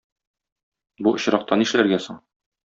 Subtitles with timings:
[1.07, 2.19] Бу очракта нишләргә соң?